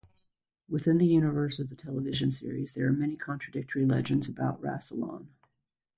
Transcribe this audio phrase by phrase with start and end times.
[0.67, 5.27] Within the universe of the television series, there are many contradictory legends about Rassilon.